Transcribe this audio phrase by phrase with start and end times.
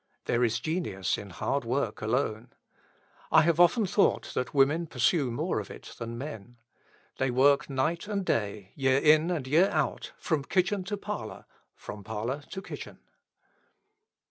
[0.25, 2.53] There is genius in hard work alone.
[3.31, 6.57] I have often thought that women pursue more of it than men.
[7.19, 11.45] They work night and day, year in and year out, from kitchen to parlour,
[11.75, 12.97] from parlour to kitchen.